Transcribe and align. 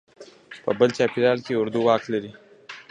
په 0.63 0.71
بل 0.79 0.89
چاپېریال 0.97 1.39
کې 1.45 1.57
اردو 1.61 1.79
واک 1.85 2.03
لري. 2.13 2.31